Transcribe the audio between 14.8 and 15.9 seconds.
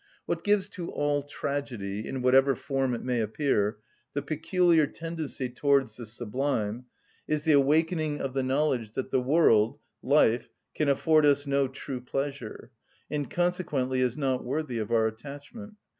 our attachment.